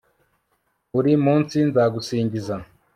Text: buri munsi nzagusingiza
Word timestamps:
buri 0.93 1.13
munsi 1.25 1.55
nzagusingiza 1.69 2.55